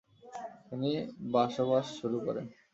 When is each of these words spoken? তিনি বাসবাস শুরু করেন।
তিনি 0.67 0.91
বাসবাস 1.33 1.85
শুরু 1.99 2.17
করেন। 2.25 2.45